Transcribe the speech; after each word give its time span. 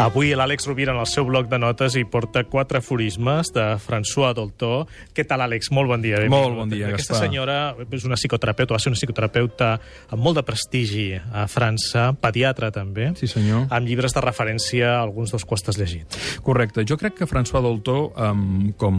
Avui 0.00 0.30
l'Àlex 0.32 0.64
Rovira 0.64 0.94
en 0.94 0.98
el 1.02 1.04
seu 1.10 1.26
bloc 1.28 1.50
de 1.50 1.58
notes 1.60 1.92
hi 1.98 2.06
porta 2.08 2.40
quatre 2.48 2.78
aforismes 2.80 3.50
de 3.52 3.64
François 3.84 4.32
Dolto. 4.32 4.86
Què 5.12 5.26
tal, 5.28 5.42
Àlex? 5.44 5.68
Molt 5.76 5.90
bon 5.92 6.00
dia. 6.00 6.22
Molt 6.32 6.56
bon 6.56 6.70
dia, 6.72 6.86
Aquesta 6.88 7.12
Gaspar. 7.18 7.26
senyora 7.28 7.56
és 7.84 8.06
una 8.08 8.16
psicoterapeuta, 8.16 8.72
va 8.72 8.80
ser 8.80 8.88
una 8.94 8.96
psicoterapeuta 8.96 9.68
amb 10.08 10.22
molt 10.24 10.38
de 10.40 10.44
prestigi 10.48 11.04
a 11.20 11.44
França, 11.52 12.14
pediatra 12.16 12.70
també, 12.72 13.10
Sí, 13.20 13.26
senyor. 13.28 13.66
amb 13.68 13.86
llibres 13.86 14.14
de 14.16 14.22
referència, 14.24 14.94
alguns 15.02 15.34
dels 15.34 15.44
quals 15.44 15.66
t'has 15.66 15.76
llegit. 15.76 16.16
Correcte. 16.42 16.86
Jo 16.88 16.96
crec 16.96 17.18
que 17.18 17.26
François 17.28 17.60
Dolto, 17.60 18.14
um, 18.16 18.72
com 18.78 18.96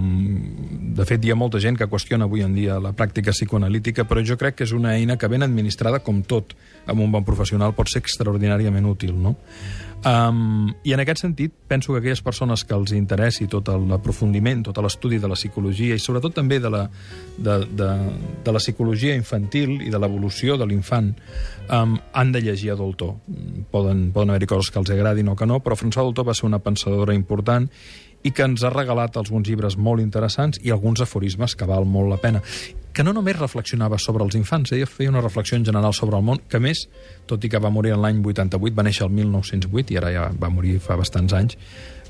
de 0.94 1.06
fet 1.06 1.26
hi 1.26 1.32
ha 1.32 1.36
molta 1.36 1.60
gent 1.60 1.78
que 1.82 1.90
qüestiona 1.90 2.26
avui 2.30 2.44
en 2.46 2.54
dia 2.54 2.78
la 2.80 2.94
pràctica 2.94 3.34
psicoanalítica, 3.34 4.06
però 4.06 4.22
jo 4.24 4.38
crec 4.38 4.56
que 4.62 4.64
és 4.70 4.72
una 4.72 4.94
eina 5.00 5.18
que 5.18 5.28
ben 5.28 5.42
administrada, 5.42 6.00
com 6.06 6.22
tot, 6.22 6.54
amb 6.86 7.02
un 7.02 7.12
bon 7.12 7.26
professional, 7.26 7.74
pot 7.74 7.90
ser 7.90 8.04
extraordinàriament 8.04 8.86
útil, 8.86 9.16
no? 9.18 9.36
Um, 10.02 10.72
I 10.82 10.96
en 10.96 11.02
aquest 11.04 11.22
sentit, 11.22 11.54
penso 11.70 11.94
que 11.94 12.00
aquelles 12.00 12.24
persones 12.26 12.64
que 12.66 12.74
els 12.74 12.94
interessi 12.98 13.46
tot 13.46 13.68
l'aprofundiment, 13.70 14.64
tot 14.66 14.80
l'estudi 14.82 15.20
de 15.22 15.30
la 15.30 15.38
psicologia 15.38 15.94
i 15.94 16.02
sobretot 16.02 16.34
també 16.34 16.58
de 16.60 16.72
la, 16.74 16.88
de, 17.38 17.58
de, 17.70 17.90
de 18.42 18.56
la 18.56 18.62
psicologia 18.64 19.14
infantil 19.14 19.76
i 19.86 19.94
de 19.94 20.02
l'evolució 20.02 20.58
de 20.58 20.66
l'infant, 20.66 21.12
um, 21.70 22.00
han 22.18 22.32
de 22.34 22.42
llegir 22.42 22.74
a 22.74 22.80
Dolto. 22.80 23.14
Poden, 23.72 24.08
poden 24.16 24.34
haver-hi 24.34 24.50
coses 24.50 24.74
que 24.74 24.82
els 24.82 24.90
agradin 24.90 25.30
o 25.30 25.38
que 25.38 25.46
no, 25.46 25.62
però 25.62 25.78
François 25.78 26.10
Dolto 26.10 26.26
va 26.26 26.34
ser 26.34 26.50
una 26.50 26.64
pensadora 26.66 27.14
important 27.14 27.70
i 28.24 28.32
que 28.32 28.46
ens 28.46 28.64
ha 28.64 28.70
regalat 28.74 29.18
alguns 29.18 29.48
llibres 29.50 29.78
molt 29.78 30.02
interessants 30.04 30.62
i 30.62 30.72
alguns 30.72 31.02
aforismes 31.02 31.56
que 31.56 31.68
val 31.70 31.88
molt 31.90 32.12
la 32.12 32.20
pena 32.22 32.42
que 32.94 33.04
no 33.04 33.14
només 33.16 33.38
reflexionava 33.40 33.98
sobre 34.00 34.26
els 34.26 34.36
infants, 34.36 34.74
ella 34.76 34.88
feia 34.90 35.12
una 35.12 35.22
reflexió 35.24 35.58
en 35.58 35.66
general 35.66 35.94
sobre 35.96 36.18
el 36.18 36.26
món, 36.28 36.42
que 36.52 36.60
més, 36.60 36.84
tot 37.28 37.44
i 37.44 37.50
que 37.50 37.62
va 37.64 37.72
morir 37.72 37.94
en 37.96 38.02
l'any 38.04 38.20
88, 38.20 38.76
va 38.76 38.84
néixer 38.84 39.06
el 39.08 39.14
1908 39.16 39.96
i 39.96 40.00
ara 40.02 40.12
ja 40.12 40.26
va 40.36 40.52
morir 40.52 40.78
fa 40.84 41.00
bastants 41.00 41.36
anys, 41.38 41.58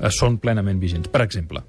eh, 0.00 0.10
són 0.10 0.40
plenament 0.42 0.82
vigents. 0.82 1.08
Per 1.08 1.22
exemple, 1.22 1.62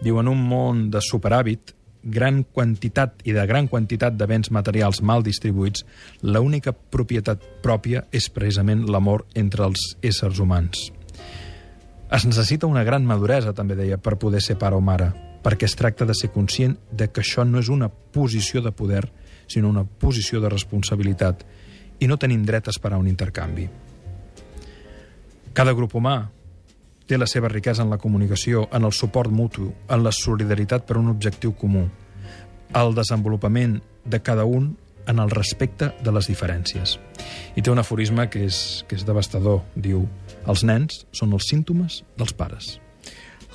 diu, 0.00 0.20
en 0.20 0.32
un 0.32 0.40
món 0.48 0.86
de 0.90 1.04
superàvit, 1.04 1.74
gran 2.08 2.44
quantitat 2.44 3.20
i 3.28 3.34
de 3.36 3.44
gran 3.46 3.68
quantitat 3.68 4.16
de 4.16 4.26
béns 4.30 4.52
materials 4.54 5.02
mal 5.02 5.24
distribuïts, 5.26 5.84
l'única 6.22 6.72
propietat 6.72 7.42
pròpia 7.62 8.06
és 8.12 8.30
precisament 8.32 8.86
l'amor 8.88 9.26
entre 9.34 9.66
els 9.68 9.90
éssers 10.00 10.40
humans. 10.40 10.97
Es 12.10 12.24
necessita 12.24 12.66
una 12.66 12.84
gran 12.84 13.04
maduresa, 13.04 13.52
també 13.52 13.76
deia, 13.76 13.98
per 14.00 14.16
poder 14.16 14.40
ser 14.40 14.56
pare 14.56 14.76
o 14.76 14.80
mare, 14.80 15.10
perquè 15.44 15.68
es 15.68 15.76
tracta 15.76 16.06
de 16.08 16.14
ser 16.16 16.30
conscient 16.32 16.78
de 16.90 17.10
que 17.12 17.20
això 17.20 17.44
no 17.44 17.60
és 17.60 17.68
una 17.68 17.90
posició 17.90 18.62
de 18.64 18.72
poder, 18.72 19.04
sinó 19.46 19.68
una 19.68 19.84
posició 19.84 20.40
de 20.40 20.48
responsabilitat, 20.48 21.44
i 22.00 22.08
no 22.08 22.16
tenim 22.16 22.46
dret 22.48 22.68
a 22.68 22.72
esperar 22.72 22.96
un 22.98 23.10
intercanvi. 23.12 23.68
Cada 25.52 25.74
grup 25.76 25.98
humà 25.98 26.30
té 27.08 27.18
la 27.18 27.28
seva 27.28 27.52
riquesa 27.52 27.84
en 27.84 27.92
la 27.92 28.00
comunicació, 28.00 28.68
en 28.72 28.88
el 28.88 28.92
suport 28.96 29.32
mutu, 29.32 29.68
en 29.88 30.04
la 30.04 30.12
solidaritat 30.12 30.88
per 30.88 30.96
un 30.96 31.12
objectiu 31.12 31.52
comú, 31.56 31.88
el 32.72 32.94
desenvolupament 32.96 33.80
de 34.04 34.20
cada 34.24 34.44
un 34.44 34.76
en 35.08 35.18
el 35.18 35.30
respecte 35.30 35.90
de 36.04 36.12
les 36.14 36.28
diferències. 36.30 36.98
I 37.56 37.64
té 37.64 37.72
un 37.72 37.80
aforisme 37.80 38.28
que 38.30 38.44
és, 38.46 38.84
que 38.88 38.98
és 38.98 39.06
devastador. 39.08 39.62
Diu, 39.74 40.04
els 40.46 40.64
nens 40.68 41.04
són 41.16 41.34
els 41.36 41.48
símptomes 41.50 42.02
dels 42.20 42.36
pares. 42.36 42.76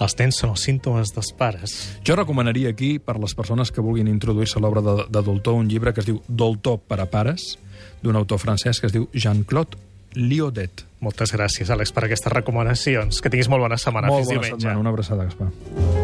Els 0.01 0.15
nens 0.17 0.39
són 0.41 0.51
els 0.55 0.63
símptomes 0.65 1.13
dels 1.13 1.29
pares. 1.37 1.75
Jo 2.05 2.17
recomanaria 2.17 2.73
aquí, 2.73 2.97
per 2.97 3.19
les 3.21 3.35
persones 3.37 3.71
que 3.71 3.83
vulguin 3.85 4.09
introduir-se 4.09 4.57
a 4.57 4.63
l'obra 4.65 4.81
de, 4.81 4.95
de 5.07 5.21
Dolto, 5.21 5.53
un 5.53 5.69
llibre 5.69 5.93
que 5.93 6.01
es 6.01 6.09
diu 6.09 6.21
Dolto 6.27 6.79
per 6.81 6.99
a 7.03 7.07
pares, 7.09 7.53
d'un 8.01 8.17
autor 8.17 8.41
francès 8.41 8.81
que 8.81 8.89
es 8.89 8.95
diu 8.95 9.07
Jean-Claude 9.13 9.77
Liodet. 10.17 10.85
Moltes 11.03 11.33
gràcies, 11.35 11.69
Àlex, 11.73 11.93
per 11.93 12.07
aquestes 12.07 12.33
recomanacions. 12.33 13.21
Que 13.21 13.33
tinguis 13.33 13.51
molt 13.51 13.65
bona 13.65 13.77
setmana. 13.81 14.09
Molt 14.09 14.29
bona 14.29 14.49
setmana, 14.49 14.79
una 14.79 14.93
abraçada, 14.95 15.29
Gaspar. 15.29 16.02